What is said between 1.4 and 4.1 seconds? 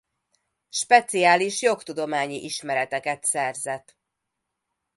jogtudományi ismereteket szerzet.